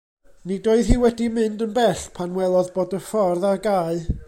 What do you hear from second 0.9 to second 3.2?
hi wedi mynd yn bell pan welodd bod y